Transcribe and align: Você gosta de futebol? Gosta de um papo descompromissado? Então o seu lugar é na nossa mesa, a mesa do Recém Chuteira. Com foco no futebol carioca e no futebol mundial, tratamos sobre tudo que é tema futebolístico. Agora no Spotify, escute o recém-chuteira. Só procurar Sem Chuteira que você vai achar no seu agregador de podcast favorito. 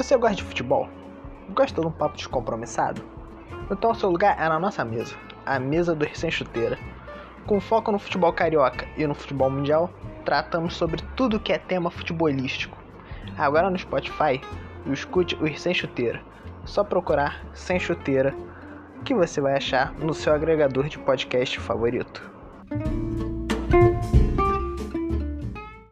Você 0.00 0.16
gosta 0.16 0.36
de 0.36 0.44
futebol? 0.44 0.88
Gosta 1.50 1.78
de 1.78 1.86
um 1.86 1.90
papo 1.90 2.16
descompromissado? 2.16 3.02
Então 3.70 3.90
o 3.90 3.94
seu 3.94 4.08
lugar 4.08 4.34
é 4.40 4.48
na 4.48 4.58
nossa 4.58 4.82
mesa, 4.82 5.14
a 5.44 5.58
mesa 5.58 5.94
do 5.94 6.06
Recém 6.06 6.30
Chuteira. 6.30 6.78
Com 7.46 7.60
foco 7.60 7.92
no 7.92 7.98
futebol 7.98 8.32
carioca 8.32 8.88
e 8.96 9.06
no 9.06 9.14
futebol 9.14 9.50
mundial, 9.50 9.90
tratamos 10.24 10.72
sobre 10.72 11.02
tudo 11.14 11.38
que 11.38 11.52
é 11.52 11.58
tema 11.58 11.90
futebolístico. 11.90 12.78
Agora 13.36 13.68
no 13.68 13.78
Spotify, 13.78 14.40
escute 14.90 15.34
o 15.34 15.44
recém-chuteira. 15.44 16.22
Só 16.64 16.82
procurar 16.82 17.44
Sem 17.52 17.78
Chuteira 17.78 18.34
que 19.04 19.12
você 19.12 19.38
vai 19.38 19.54
achar 19.54 19.92
no 19.98 20.14
seu 20.14 20.32
agregador 20.32 20.88
de 20.88 20.98
podcast 20.98 21.60
favorito. 21.60 22.22